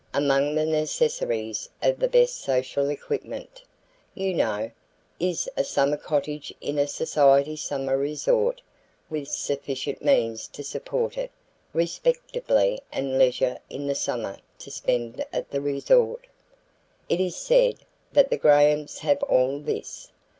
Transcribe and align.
Among 0.15 0.55
the 0.55 0.65
necessaries 0.65 1.69
of 1.83 1.99
the 1.99 2.07
best 2.07 2.37
social 2.41 2.89
equipment, 2.89 3.61
you 4.15 4.33
know, 4.33 4.71
is 5.19 5.47
a 5.55 5.63
summer 5.63 5.95
cottage 5.95 6.51
in 6.59 6.79
a 6.79 6.87
society 6.87 7.55
summer 7.55 7.95
resort 7.95 8.63
with 9.11 9.27
sufficient 9.27 10.01
means 10.03 10.47
to 10.47 10.63
support 10.63 11.19
it 11.19 11.29
respectably 11.71 12.79
and 12.91 13.19
leisure 13.19 13.59
in 13.69 13.85
the 13.85 13.93
summer 13.93 14.39
to 14.57 14.71
spend 14.71 15.23
at 15.31 15.51
the 15.51 15.61
resort. 15.61 16.25
It 17.07 17.19
is 17.19 17.35
said 17.35 17.75
that 18.11 18.31
the 18.31 18.37
Grahams 18.37 18.97
have 19.05 19.21
all 19.21 19.59
this. 19.59 20.09